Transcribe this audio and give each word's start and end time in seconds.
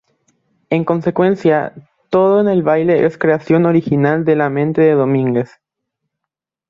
En 0.71 0.83
consecuencia, 0.83 1.73
todo 2.09 2.41
en 2.41 2.47
el 2.47 2.63
baile 2.63 3.05
es 3.05 3.19
creación 3.19 3.67
original 3.67 4.25
de 4.25 4.35
la 4.35 4.49
mente 4.49 4.81
de 4.81 4.93
Domínguez. 4.93 5.59